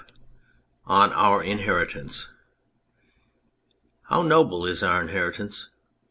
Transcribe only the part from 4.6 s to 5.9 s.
is our inheritance.